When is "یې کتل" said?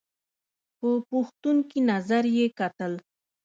2.37-2.93